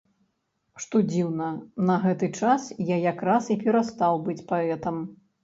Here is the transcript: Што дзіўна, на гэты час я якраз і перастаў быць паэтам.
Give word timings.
Што 0.85 1.01
дзіўна, 1.11 1.49
на 1.89 1.97
гэты 2.05 2.31
час 2.39 2.65
я 2.89 2.97
якраз 3.11 3.51
і 3.57 3.59
перастаў 3.67 4.19
быць 4.27 4.39
паэтам. 4.55 5.01